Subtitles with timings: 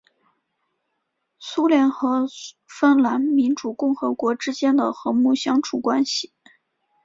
[1.37, 2.25] 苏联和
[2.65, 6.33] 芬兰民主共和国之间和睦相处关系。